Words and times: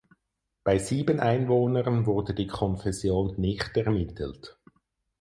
Bei 0.63 0.79
sieben 0.79 1.19
Einwohnern 1.19 2.07
wurde 2.07 2.33
die 2.33 2.47
Konfession 2.47 3.35
nicht 3.39 3.77
ermittelt. 3.77 4.59